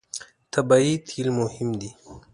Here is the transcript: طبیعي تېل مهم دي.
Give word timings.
طبیعي 0.53 0.93
تېل 1.07 1.27
مهم 1.39 1.69
دي. 1.79 1.89